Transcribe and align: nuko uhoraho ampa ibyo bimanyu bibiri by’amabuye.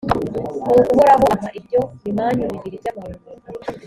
nuko 0.33 0.69
uhoraho 0.91 1.25
ampa 1.33 1.49
ibyo 1.59 1.81
bimanyu 2.03 2.43
bibiri 2.53 2.77
by’amabuye. 2.81 3.31